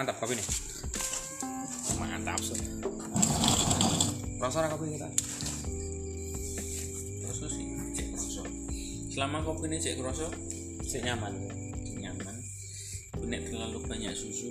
[0.00, 0.48] mantap kopi nih.
[2.00, 2.56] Mantap sih
[4.40, 5.04] rasa kopi kita.
[7.20, 8.42] Kroso sih cek kroso
[9.12, 10.32] selama kopi ini cek kroso
[10.88, 11.36] sih nyaman
[12.00, 12.36] nyaman.
[13.28, 14.48] Nek terlalu banyak susu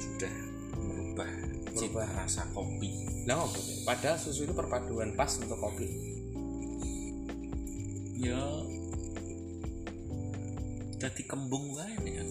[0.00, 0.32] sudah
[0.80, 1.28] merubah
[1.76, 2.24] cita Merubah.
[2.24, 2.88] rasa kopi.
[3.28, 3.84] Lah sih?
[3.84, 5.92] padahal susu itu perpaduan pas untuk kopi.
[8.16, 8.40] Ya
[10.96, 12.24] jadi kembung nih ya.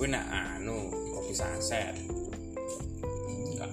[0.00, 1.92] Gue nak anu kopi saset.
[3.52, 3.68] Enggak.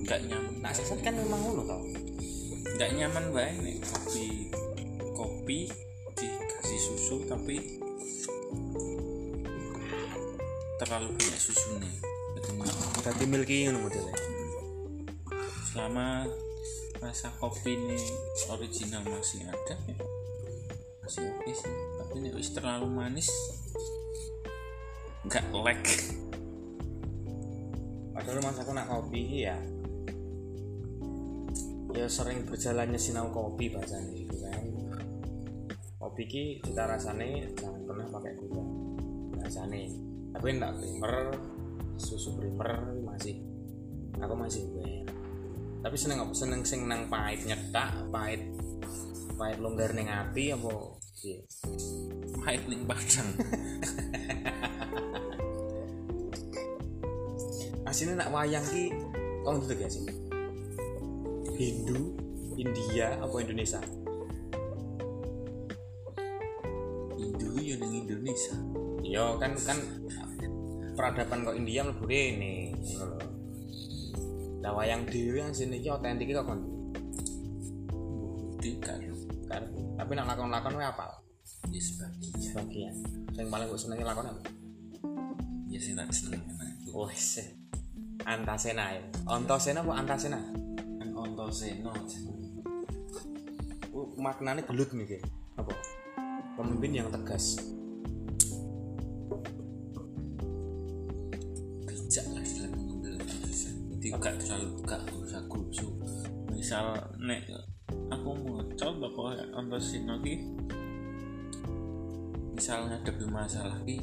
[0.00, 0.52] Enggak nyaman.
[0.64, 1.84] Nah saset kan memang ngono tau
[2.64, 4.48] enggak nyaman wae nih kopi
[5.12, 5.68] kopi
[6.16, 7.60] dikasih susu tapi
[10.80, 11.92] terlalu banyak susunya.
[13.04, 14.16] Berarti milky ngono modelnya.
[15.76, 16.24] Selama
[17.04, 18.00] rasa kopi ini
[18.48, 19.96] original masih ada ya
[21.04, 23.28] masih oke sih tapi ini terlalu manis
[25.30, 25.82] nggak lag.
[28.10, 29.54] Padahal mas aku nak kopi ya
[31.94, 34.62] ya sering berjalannya sinau kopi bahasanya gitu kan.
[36.02, 38.64] Kopi ki cita rasanya jangan pernah pakai gula.
[39.38, 39.78] Bahasanya
[40.34, 41.14] tapi enggak primer
[41.94, 43.38] susu primer masih
[44.18, 45.06] aku masih gue.
[45.80, 46.34] Tapi seneng apa?
[46.34, 48.50] Seneng sing nang pahit nyetak pahit
[49.38, 50.74] pahit longgar ning ati apa?
[51.22, 51.38] Iya.
[52.42, 53.30] Pahit ning padang
[58.00, 58.96] aslinya nak wayang ki
[59.44, 60.08] kau ngerti gak sih
[61.60, 62.16] Hindu
[62.56, 63.76] India apa Indonesia?
[67.20, 68.56] Indo ya Indonesia.
[69.04, 69.76] Iya kan kan
[70.96, 72.72] peradaban kok India mlebu rene.
[72.72, 73.20] Lho
[74.64, 76.64] lah wayang dhewe yang sini ki otentik kok kon
[78.64, 78.96] tidak
[79.44, 79.68] kan
[80.00, 81.20] tapi nak lakon-lakon wae apal?
[81.68, 82.32] Ya sebagian.
[82.40, 82.96] Sebagian.
[83.36, 84.40] Yang paling gue senengi lakon apa?
[85.68, 86.40] Ya sih tak seneng
[86.96, 87.59] wes
[88.24, 89.02] Antasena ya.
[89.28, 90.40] Antasena apa Antasena?
[91.20, 91.92] Ontoseno
[93.90, 95.24] Oh, maknanya gelut nih kayak
[95.60, 95.74] apa?
[96.56, 97.60] Pemimpin yang tegas.
[101.84, 103.74] Bijak lah dalam mengambil keputusan.
[103.98, 105.90] Jadi gak terlalu gak usah kusu
[106.60, 107.48] misal nek
[108.12, 110.44] aku mau coba kok ontoseno ki
[112.52, 113.96] misal ngadepi masalah ki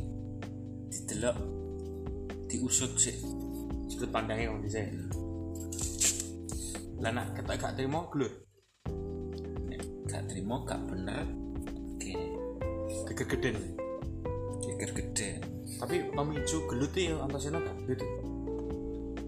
[0.89, 1.37] didelok
[2.49, 3.13] diusut sih
[3.87, 4.83] sudut pandangnya kalau bisa
[6.97, 8.33] lah nak kita gak terima gelut.
[10.09, 11.25] Gak terima gak bener.
[11.93, 12.13] Oke.
[13.17, 13.77] Gegeden
[14.77, 15.29] geger gede
[15.81, 17.77] tapi pemicu gelut ya Antasena gak?
[17.89, 18.05] Gitu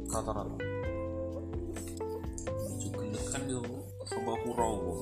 [0.09, 0.57] rata-rata.
[2.81, 3.61] Juga kan yo
[4.05, 4.93] coba kurawa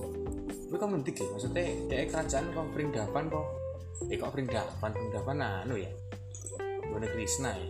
[0.67, 3.47] tapi kok ngentik ya maksudnya dia kerajaan kok Vrindavan kok?
[4.11, 5.91] Eh kok Vrindavan Vrindavan anu ya?
[6.91, 7.67] Gue Krishna ya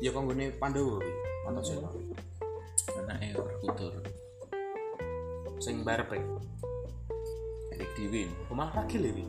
[0.00, 1.14] ya gue Pandawa ya
[1.48, 1.90] Antasena
[2.96, 3.92] anaknya berkutur
[5.60, 6.24] sing barep ya
[7.76, 9.24] Erik Diwin Oh, malah ragil ya Wi?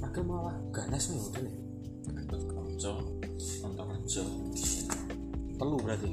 [0.00, 1.56] ragil malah ganas nih udah nih
[2.12, 2.92] Gatot Kaca
[3.64, 4.24] Antareja
[5.60, 6.10] telu berarti.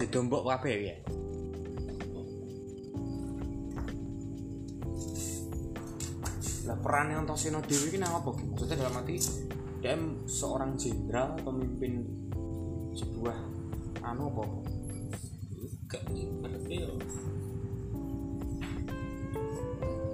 [0.00, 0.96] Didombok kabeh ya?
[6.64, 8.32] Lah perannya Antasena Dewi ini apa?
[8.32, 9.20] Maksudnya dalam arti
[9.78, 9.94] dia
[10.26, 12.02] seorang jenderal pemimpin
[12.98, 13.38] sebuah
[14.02, 14.44] anu apa?
[15.86, 16.98] Gak yo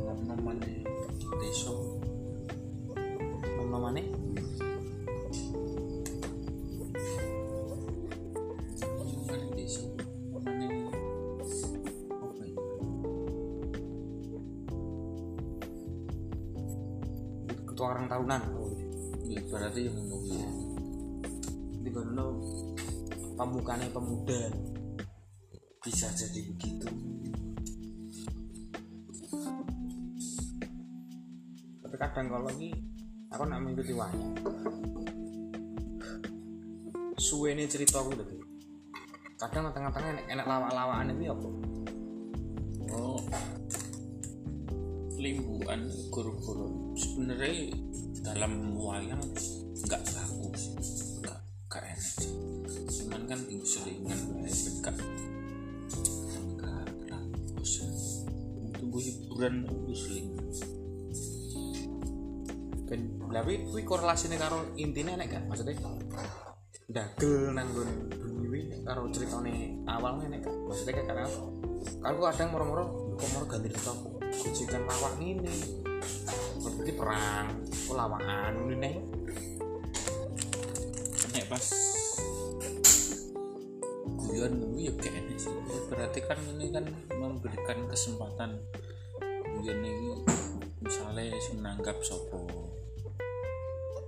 [0.04, 0.68] nama-namanya
[1.40, 1.72] desa.
[3.56, 4.04] Namanya
[9.00, 9.88] namanya desa.
[10.28, 10.68] Namanya
[12.12, 12.56] apa ya?
[17.64, 18.63] Ketua orang tahunan
[19.54, 20.48] oh, ya berarti yang ngomong ya.
[21.86, 22.26] Di kono
[23.38, 24.42] pemukanya pemuda.
[25.78, 26.88] Bisa jadi begitu.
[31.86, 32.74] Tapi kadang kalau lagi
[33.30, 34.34] aku nak mengikuti wayang.
[37.14, 38.44] Suwe ini cerita aku lagi
[39.44, 41.48] kadang tengah-tengah enak, enak lawak-lawakan itu apa?
[42.96, 43.20] Oh.
[45.20, 46.96] Limbuan guru-guru.
[46.96, 47.76] Sebenarnya
[48.24, 49.20] dalam wayang
[49.84, 50.62] nggak bagus
[51.20, 52.16] nggak nggak enak
[52.88, 54.96] cuman kan selingan baik enggak
[56.40, 57.72] enggak bagus
[58.56, 60.46] untuk hiburan itu selingan
[62.88, 65.42] ben tapi kuwi korelasine karo intine enek gak?
[65.50, 65.74] Maksudnya
[66.86, 70.54] dagel nang bengi kuwi karo ceritane awal enek gak?
[70.68, 72.84] Maksudnya kayak karena kan aku kadang moro-moro
[73.18, 73.92] kok moro ganti cerita
[74.22, 75.83] gojekan lawak ini
[76.62, 77.46] berarti perang.
[77.84, 78.94] Kok lawangan ini nih
[81.34, 81.66] nek pas
[84.22, 85.50] guyon kuwi ya kayak ini sih.
[85.90, 88.58] Berarti kan ini kan memberikan kesempatan.
[89.58, 90.14] Guyon ini
[90.82, 92.44] misalnya sing nanggap sopo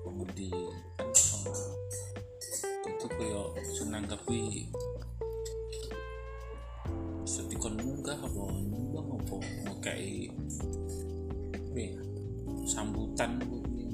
[0.05, 0.53] pengundi
[0.99, 1.09] kan
[2.87, 4.69] itu kaya sing nanggap kuwi
[7.27, 8.45] sedikon munggah apa?
[8.55, 9.37] Nyumbang apa?
[9.67, 10.31] Ngekei
[11.77, 11.93] kuwi
[12.65, 13.85] sambutan kuwi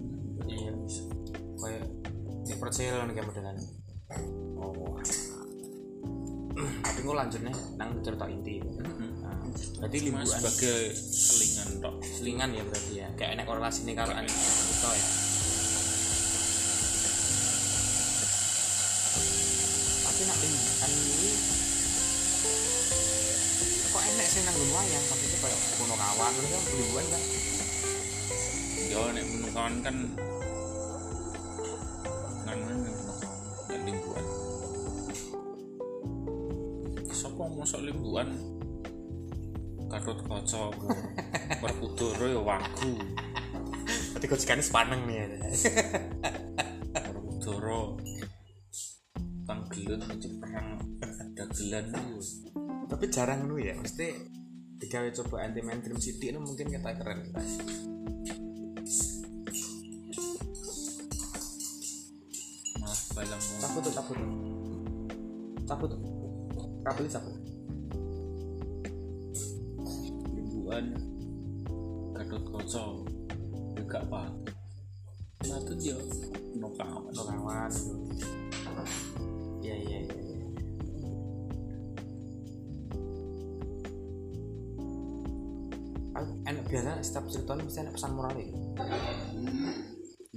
[0.47, 0.71] iya
[1.59, 1.83] kayak
[2.47, 3.59] di percaya nih kayak modelan
[4.63, 4.95] oh
[6.79, 9.35] tapi gue lanjutnya nang cerita inti nah,
[9.83, 11.95] berarti liburan sebagai selingan tok.
[12.07, 13.09] Selingan ya berarti ya?
[13.19, 15.07] Kayak enak korelasi nih kalau anak kita ya?
[20.07, 21.31] Tapi nak liburan ini
[23.91, 27.23] kok enak sih nang wayang maksudnya kayak kuno kawan itu kan liburan kan
[28.93, 29.97] ya nek menurut kawan kan
[32.45, 33.29] nganu nek menurut kawan
[33.73, 34.25] nek limbuan.
[37.09, 38.29] Sapa mosok limbuan?
[39.89, 40.63] Gatot Kaca
[41.65, 42.93] Werkudara ya wagu.
[44.13, 45.27] Berarti sepaneng nih ya
[47.01, 47.81] Werkudara
[49.49, 50.69] panggelan itu perang.
[51.33, 51.89] Dagelan
[52.93, 54.13] tapi jarang lu ya mesti
[54.77, 57.25] digawe coba anti mainstream city itu mungkin kita keren
[65.83, 66.03] takut tuh.
[66.87, 67.07] Takut
[70.31, 70.85] limbuan.
[72.15, 72.85] Gatot Kaca
[73.73, 74.31] ya gak apa
[75.43, 75.99] satu dia
[76.55, 77.11] no kawan.
[77.11, 77.67] Atau kawan.
[77.67, 77.99] Gitu
[79.63, 80.15] iya iya iya.
[80.23, 80.47] Iya.
[86.15, 88.47] Aku enak biasa setiap cerita mesti ada pesan moral ya.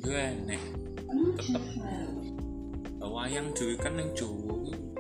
[0.02, 0.62] Gue enek
[1.38, 1.64] tetep.
[3.06, 4.95] Wayang dhewe kan yang kuwi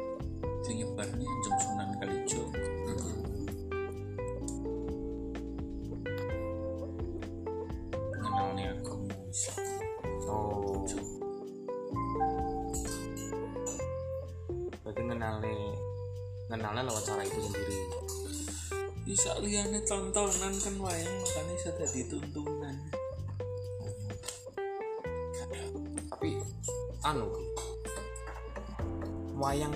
[0.65, 2.41] sing nyebarne Anjung Sunan Kalijo
[8.09, 9.61] mengenalne agama Islam
[10.25, 10.81] oh.
[14.81, 17.77] Berarti ngenalnya lewat cara itu sendiri.
[19.05, 22.54] Bisa liane tontonan kan wayang makanya bisa jadi tuntunan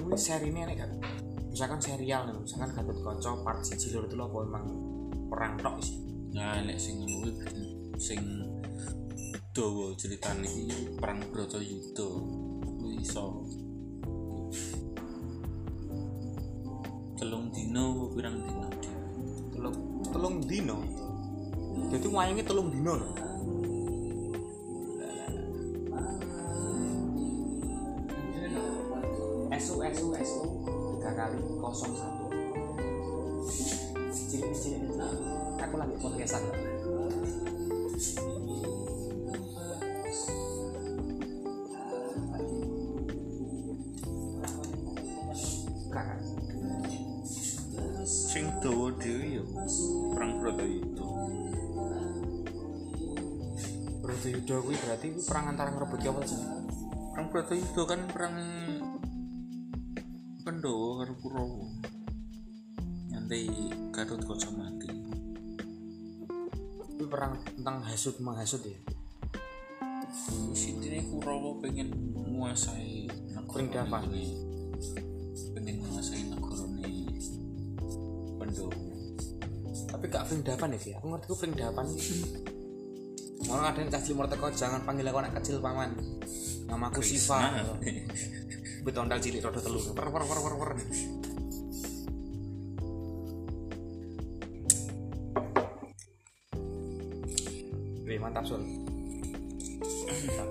[0.10, 0.90] ini seri ini kan
[1.54, 4.66] misalkan serial nih misalkan Gatot Kaca part siji loro itu apa emang
[5.30, 6.02] perang tok sih?
[6.34, 7.30] Nah nek sing kuwi
[8.02, 8.18] sing
[9.54, 12.10] dawa ceritane iki perang Bratayuda
[12.66, 13.46] kuwi iso.
[17.22, 18.70] Telung dino pirang dino
[19.54, 19.78] telung
[20.10, 20.78] telung dino
[21.94, 23.14] jadi wayangnya telung dino loh
[31.70, 31.94] 01
[34.98, 35.14] nah,
[35.62, 36.42] aku lagi podcastan
[48.10, 49.44] sing dawa dhewe ya
[50.18, 51.06] perang Bratayuda
[54.02, 56.42] Bratayuda berarti perang antara ngrebut apa sih
[57.14, 58.36] perang Bratayuda kan perang
[60.60, 61.68] Pandhawa karo Kurawa
[63.08, 63.48] nyantai
[63.96, 64.92] Gatot Kaca mati.
[66.76, 68.76] Kuwi perang tentang hasut menghasut ya?
[70.52, 73.08] Sintine Kurawa pengen menguasai
[73.48, 74.12] Pringdavan.
[74.12, 74.36] ini.
[75.56, 76.92] Pengen menguasai negarane
[78.36, 78.76] Pandhawa
[79.88, 80.92] tapi gak Pringdavan ya Ki?
[81.00, 81.88] aku ngerti ku Pringdavan
[83.48, 85.96] Mau ada yang kasih teko jangan panggil aku anak kecil paman.
[86.68, 87.48] Namaku Siva
[88.84, 89.80] Betondal cilik rodo telu.
[89.92, 90.72] Per per per per per
[98.10, 98.44] Wih, mantap
[100.10, 100.50] Mantap.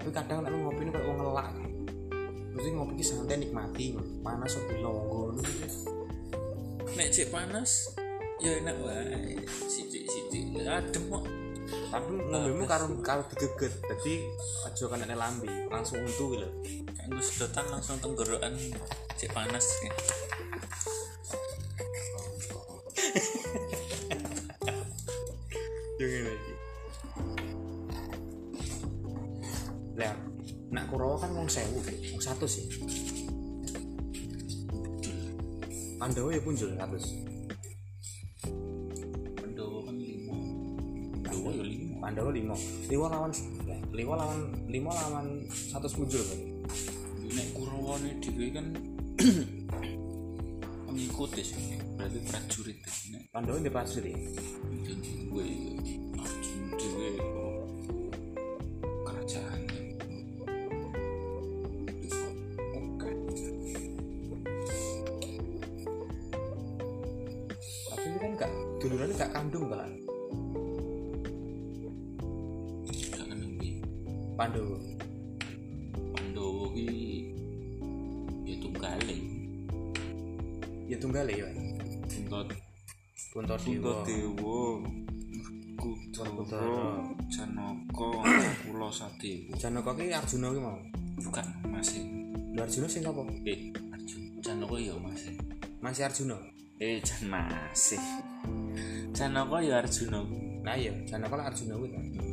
[0.00, 1.52] tapi kadang lu ngopi ini kayak ngelak.
[2.56, 3.96] Mesti ngopi ki santai nikmati.
[4.24, 5.36] Panas kok dilonggo
[7.00, 7.96] nek cek panas
[8.44, 9.40] ya enak wae.
[9.70, 11.24] Sithik-sithik adem kok
[11.90, 14.14] tapi ngombemu karo karo digeget jadi
[14.70, 16.46] aja kan nek lambe langsung untu gitu
[16.94, 18.54] kayak gue sedotan langsung tenggorokan
[19.18, 19.92] cek panas ya.
[26.00, 26.52] yang ini lagi
[29.98, 30.14] lah
[30.70, 32.70] nak Kurawa kan wong sewu wong satu sih.
[36.00, 37.29] Pandawa ya punjul satu Pandhawa
[42.90, 43.30] lima lawan
[43.94, 46.40] lima lawan lima lawan satu muncul kan
[47.30, 48.66] nek Kurawane dhewe kan
[50.90, 53.22] pengikut ya sih berarti prajurit ya nek.
[53.30, 54.18] Pandawa di prajurit
[54.82, 55.48] jadi gue
[57.22, 57.62] kok
[59.06, 59.60] kerajaan
[67.86, 68.50] tapi ini kan gak
[68.82, 69.99] duluan gak kandung kan
[74.40, 74.80] Pandawa
[76.16, 76.88] Pandawa ki
[78.48, 79.16] ya tunggale
[80.88, 81.44] ya tunggal ya
[82.08, 82.40] Punta
[83.36, 84.00] Punta Dewa.
[84.08, 84.80] Dewa.
[85.76, 86.32] Werkudara.
[86.40, 86.88] Werkudara
[87.28, 88.08] Janaka
[88.64, 90.80] Kula Sadewa Janaka ki Arjuna ki mau?
[91.20, 92.00] Bukan masih.
[92.56, 94.40] Lho Arjuna sing sapa eh Arjuna.
[94.40, 95.36] Janaka ya masih.
[95.84, 96.40] Masih Arjuna?
[96.80, 98.00] Eh jan masih.
[99.12, 100.24] Janaka ya Arjuna.
[100.64, 100.96] Nah iya.
[101.04, 102.29] Janaka lah Arjuna kuwi kan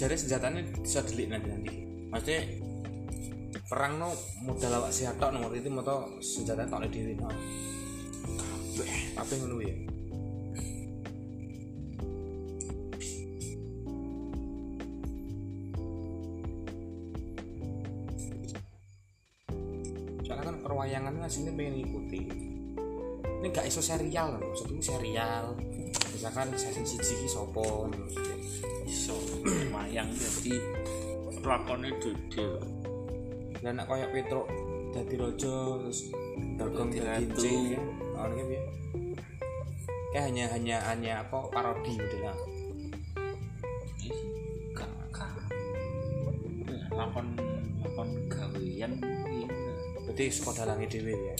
[0.00, 1.76] Jare senjatanya bisa delik nanti nanti
[2.08, 2.40] maksudnya
[3.68, 4.16] perang no
[4.48, 7.28] modal awak sehat tok nomor itu moto senjata tok oleh diri no.
[8.80, 9.76] Kabeh apa ya.
[20.24, 22.20] Soalnya kan perwayangan kan sini pengen ngikuti.
[23.44, 25.60] Ini gak iso serial loh maksudku serial.
[26.16, 28.40] Misalkan season siji ki sopo maksudnya.
[28.90, 29.14] iso
[29.90, 30.54] mayang jadi
[31.42, 32.62] lakonnya dede
[33.58, 34.46] dan nak koyak Petro
[34.94, 36.14] dadi raja terus
[36.54, 37.82] Dagong Dadi ya
[38.14, 38.62] oh ini piye?
[40.14, 42.38] Kayak hanya hanya hanya apa parodi udah lah.
[43.98, 44.18] Ih,
[44.78, 45.30] gak gak
[46.70, 47.26] Ya, lakon
[47.82, 48.94] lakon gawean
[50.06, 51.36] berarti suka dalangnya dewi ya?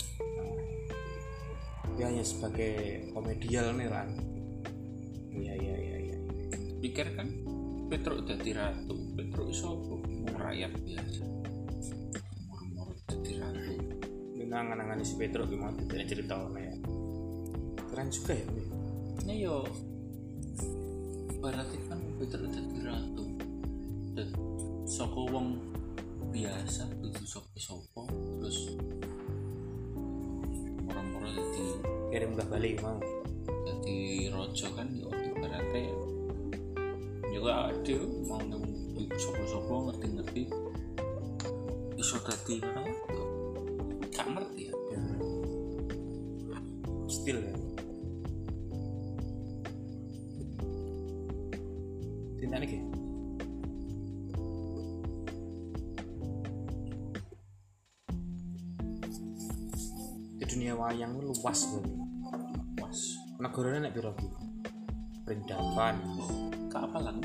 [1.95, 4.11] Dia hanya sebagai komedial nih kan
[5.38, 6.16] iya iya iya iya.
[6.83, 7.39] Pikir kan
[7.90, 8.94] Petruk dadi ratu.
[9.18, 9.82] Petruk iso
[10.38, 11.23] rakyat biasa.
[12.47, 13.75] Murmur dadi ratu.
[14.38, 16.75] Dengan nganangani si Petro gimana tidak cerita ya
[17.90, 18.47] keren juga ya
[19.26, 19.66] ini yo
[21.42, 23.26] berarti kan Petruk dadi ratu.
[24.14, 24.30] Dan
[24.87, 25.59] saka wong
[26.30, 28.06] biasa itu sopo-sopo
[28.38, 28.78] terus
[30.87, 31.66] murmur dadi
[32.14, 33.02] kirim gak balik mau.
[33.66, 35.90] jadi rojo kan yo ibaratnya
[37.40, 37.97] juga ada
[38.28, 38.37] mau
[39.16, 40.44] sopo-sopo ngerti-ngerti.
[41.97, 43.25] Iso dadi ngono
[44.12, 44.75] gak ngerti ya?
[44.92, 45.00] Ya.
[47.09, 47.56] still ya.
[52.44, 52.68] Tinta nih
[60.40, 61.92] di dunia wayang luas banget
[62.80, 63.00] was
[63.40, 64.28] negaranya nek piro ki
[65.25, 66.00] Perindapan
[66.71, 67.17] gak apa lah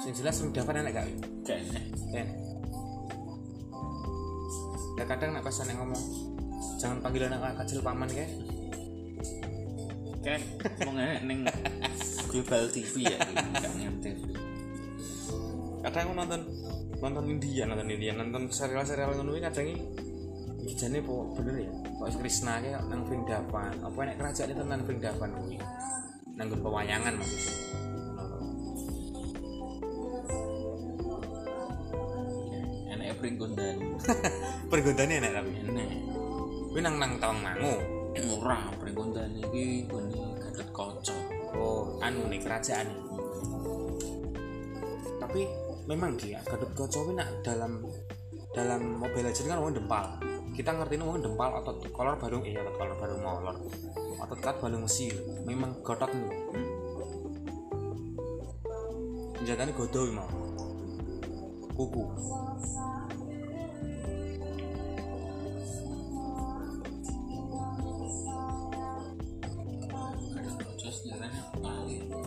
[0.00, 1.06] sing jelas Perindapan enak gak?
[1.44, 1.80] Kayaknya.
[2.08, 2.28] Kan
[5.00, 6.02] ya kadang nek pesan yang ngomong
[6.76, 8.28] jangan panggil anak kecil paman kayak
[10.20, 10.40] kan
[10.84, 11.40] mau ngenek neng
[12.28, 13.16] global TV ya
[13.56, 14.20] gak nyang TV
[15.80, 16.40] kadang aku nonton
[17.00, 19.72] nonton India nonton India nonton serial-serial ngono kadang
[20.60, 23.76] iki jane po bener ya kok Krishna kayak nang Vrindavan.
[23.84, 25.58] Apa nek kerajaan itu nang Vrindavan kuwi?
[26.40, 27.54] Nang pewayangan maksudnya
[32.96, 33.76] enak pringgondan
[34.72, 35.50] pergodane enak tapi?
[35.60, 35.88] Enak
[36.72, 37.76] kuwi nang nang tawang mangu.
[38.20, 41.16] Murah pringgondan ini gini gatot kaca.
[41.52, 43.10] Oh anu nih kerajaan
[45.30, 45.46] tapi
[45.86, 47.86] memang dia Gatot Kaca kuwi nak dalam
[48.50, 50.18] dalam Mobile Legends kan wong dempal
[50.60, 53.56] kita ngerti ini wong dempal otot kolor baru iya otot kolor baru molor.
[54.20, 55.16] Otot kat baru mesil
[55.48, 56.68] memang gotot nih hmm.
[59.40, 60.28] senjatanya godo mau
[61.72, 62.04] kuku.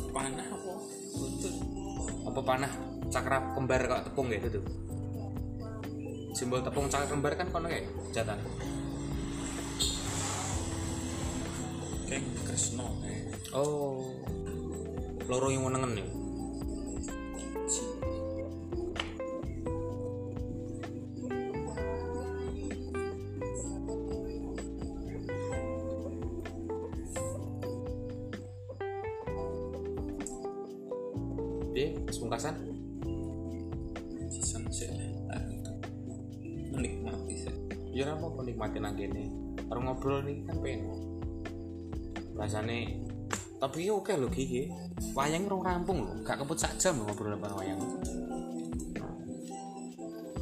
[0.10, 0.46] Panah
[2.26, 2.74] apa panah?
[3.14, 4.93] Cakra kembar kok tepung gitu tuh
[6.44, 8.36] simbol tepung cakra kembar kan kono kayak senjata
[12.12, 14.12] kayak Kresno kayak oh.
[15.24, 16.08] Loro yang menengen nih.
[17.72, 17.88] Si
[31.72, 32.73] dia
[37.94, 39.30] sepungkasan season sih ah, itu menikmati sih ya apa penikmati nang kene
[39.70, 40.82] baru ngobrol nih kan pengen
[42.34, 42.80] bahasane
[43.62, 44.74] tapi ya oke lho gigi
[45.14, 47.78] wayang rong rampung lho gak kebut sak jam lho ngobrol apa wayang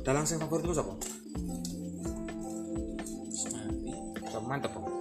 [0.02, 0.98] dalang sing favorit lu siapa?
[4.34, 4.98] Siapa mantep kok Mantep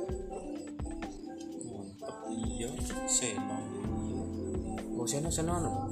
[2.29, 2.69] iya.
[3.09, 3.57] Seno.
[4.05, 4.21] Iya.
[5.01, 5.89] oh seno seno anu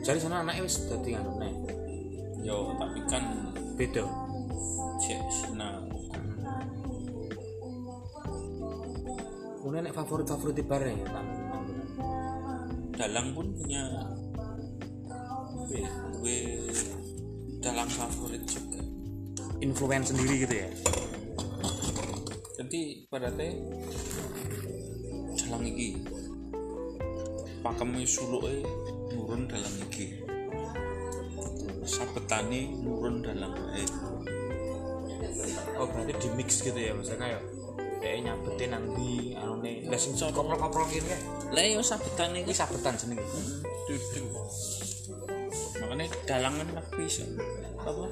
[0.00, 1.52] jadi seno anaknya wis dadi anu nih
[2.46, 4.06] Yo tapi kan beda
[9.66, 11.10] Kemudian favorit favorit bareng ya
[12.94, 13.82] Dalang pun punya
[15.66, 15.82] gue,
[16.22, 16.38] gue
[17.58, 18.78] dalang favorit juga.
[19.58, 20.70] influence sendiri gitu ya?
[22.62, 23.58] Jadi pada teh
[25.34, 25.98] dalang iki.
[27.66, 28.62] Pakemnya suluke
[29.18, 30.22] nurun dalam iki.
[31.82, 33.82] Sabetane nurun dalam wae
[35.76, 37.42] oh berarti di mix gitu ya misalnya kayak
[38.06, 38.86] kayak nyabetin nang
[39.34, 43.22] anu nih lah sing koprol koprol gini kan lah yo sabetane ini iki sabetan jenenge.
[43.86, 44.50] Duduk.
[45.78, 47.22] Makanya dalangan lah bisa
[47.78, 48.06] apa?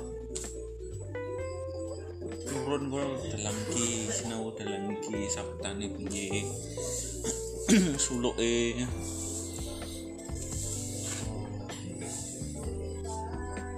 [2.46, 6.46] Turun gue dalam ki sinau dalam ki sabetane piye
[8.04, 8.86] suluke.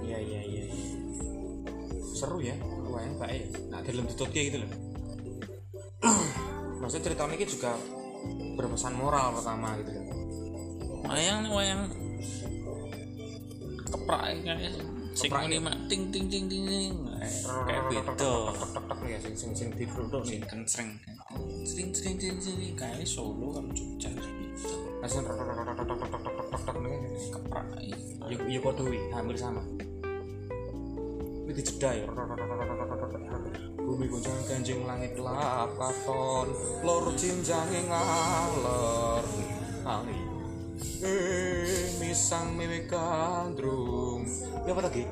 [0.05, 0.87] Iya iya iya iya.
[2.13, 2.53] seru ya
[2.89, 4.86] wayang baik nah dalam tututnya gitu loh
[6.87, 7.75] maksudnya cerita ini juga
[8.55, 10.07] berpesan moral pertama gitu kan
[11.11, 11.81] wayang nih wayang
[13.91, 14.71] keprak kayak
[15.11, 16.95] sing ini mah ting ting ting ting ting
[17.67, 18.55] kayak beda
[19.03, 20.95] ya sing sing sing difruto kan kenceng
[21.67, 25.27] sing sing sing sing kayak solo kan Jogja gitu asal
[27.35, 27.67] keprak
[28.31, 29.59] Yuk yuk kodowi hampir sama
[31.43, 32.07] ini dijeda ya
[33.97, 36.53] bumi goncang ganjing langit lap katon
[36.85, 39.25] lor cinjange ngalor
[39.89, 40.29] angin
[41.01, 44.21] eh misang mewe gandrung.
[44.69, 45.09] Ya apa lagi?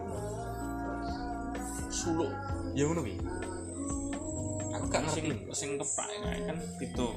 [1.89, 2.29] Suluk.
[2.77, 3.17] Ya ngono wi
[4.69, 5.33] aku gak ngerti.
[5.49, 7.09] Sing keprak kayak kan gitu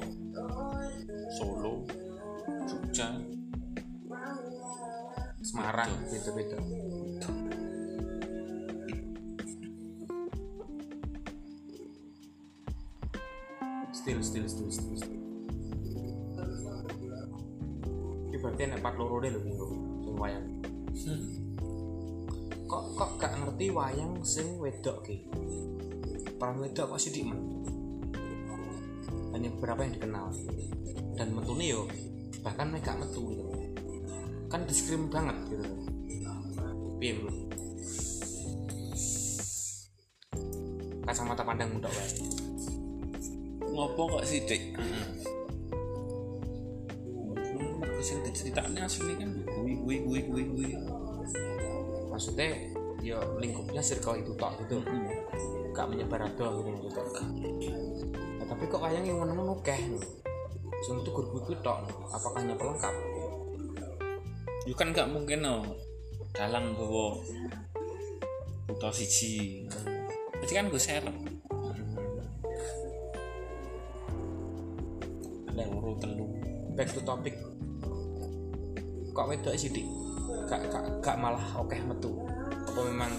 [1.37, 1.85] solo
[2.65, 3.13] Jogja.
[5.45, 6.57] Semarang beda
[13.99, 15.19] still still still still still.
[18.31, 19.65] Iki berarti enak empat loro deh lho minggu
[20.07, 20.45] sing wayang.
[22.69, 25.27] Kok kok gak ngerti wayang sing wedok ki?
[26.39, 27.39] Peran wedok kok sih men
[29.35, 30.31] hanya beberapa yang dikenal.
[31.19, 31.83] Dan metune yo
[32.39, 33.43] bahkan mereka metu gitu.
[34.47, 35.67] Kan diskrim banget gitu.
[36.99, 37.47] Piye menurut
[41.09, 42.28] kacamata pandang muda wae
[43.79, 44.75] ngopo kok sih dek
[47.99, 49.29] sing diceritanya asli kan.
[49.43, 50.71] Gue gue gue gue gue
[52.11, 52.47] maksudnya
[52.99, 54.83] ya lingkupnya circle itu tok gitu.
[55.75, 57.01] Gak menyebar adoh gitu gitu.
[58.39, 59.99] Nah, tapi kok wayang yang ngono akeh lho.
[60.83, 62.95] Sing itu gur kuwi tok apakah hanya pelengkap
[64.67, 65.63] Yo kan gak mungkin no
[66.35, 67.19] dalang bawa
[68.67, 69.67] buta siji.
[70.39, 71.15] Berarti kan gue serep
[75.59, 76.31] ada loro telu.
[76.79, 77.35] Back to topic.
[79.11, 79.83] Kok wedok sih dik
[80.47, 82.15] gak, gak, gak malah oke metu.
[82.47, 83.11] Apa memang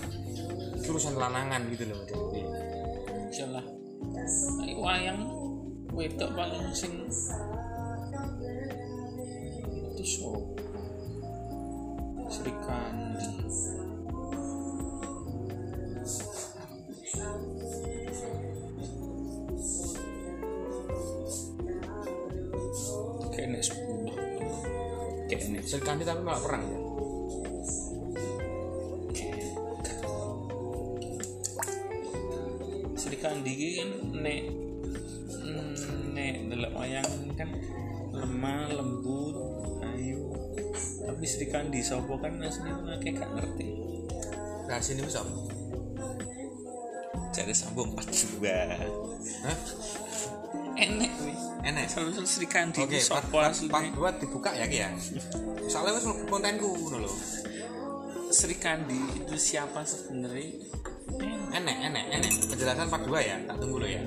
[0.81, 2.01] urusan lanangan gitu loh
[3.31, 3.63] iyalah.
[4.67, 5.21] Ayo wayang
[5.95, 7.07] wedok paling sing
[25.79, 26.81] Kandi tapi malah perang ya?
[32.99, 34.41] Sri Kandi kan nek
[35.31, 35.71] mm,
[36.11, 37.55] nek delok wayang kan
[38.11, 39.39] lemah lembut
[39.95, 40.35] ayu.
[41.07, 43.69] Tapi Sri Kandi sapa kan asline ngake gak ngerti.
[44.67, 45.23] Nah sini bisa
[47.31, 48.43] cari sambung 42
[49.47, 49.59] Hah?
[50.81, 54.81] Enek wi enak selalu Sri Kandi Oke, okay, part, sapa part, part dibuka ya Ki
[54.81, 54.89] ya.
[55.69, 57.13] Soalnya wis mlebu kontenku ngono lho.
[58.33, 60.71] Sri Kandi itu siapa sebenarnya
[61.51, 62.33] Enek, enek, enek.
[62.47, 63.99] Penjelasan part 2 ya, tak tunggu lo ya.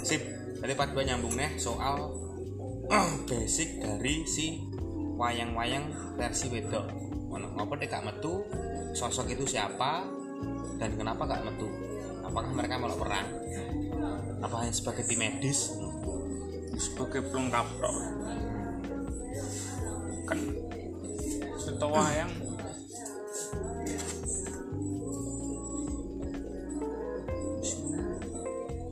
[0.00, 0.22] Sip.
[0.64, 2.08] Tadi part 2 nyambung nih soal
[3.28, 4.64] basic dari si
[5.20, 6.88] wayang-wayang versi wedok.
[7.28, 8.40] Ngono, ngapa gak metu?
[8.96, 10.08] Sosok itu siapa
[10.80, 11.68] dan kenapa gak metu?
[12.24, 13.28] Apakah mereka melok perang?
[14.40, 15.76] Apa hanya sebagai tim medis?
[16.74, 17.96] Sebagai pelengkap tok
[20.24, 20.40] kan
[21.60, 22.32] cerita wayang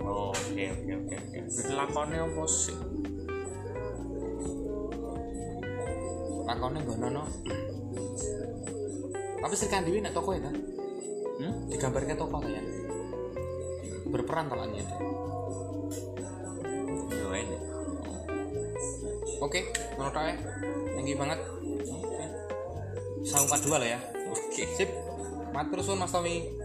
[0.05, 1.16] oh, oke oke oke.
[1.40, 2.77] Oke lakonnya apa sih?
[6.45, 7.25] Lakonnya gak nono.
[9.42, 10.55] Tapi Sri Kandi nek toko ya kan
[11.42, 11.55] hmm?
[11.73, 12.62] digambarkan toko ya
[14.12, 14.85] berperan talaknya
[17.11, 17.57] Yo, ini.
[19.40, 19.61] oke
[19.96, 20.37] menurut saya
[20.92, 21.40] tinggi banget.
[23.27, 23.98] Sama 42 lah ya.
[24.31, 24.62] Oke.
[24.79, 24.90] sip.
[25.51, 26.62] Matur suwun Mas Tommy